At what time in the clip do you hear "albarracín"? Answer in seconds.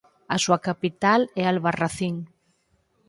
1.45-2.15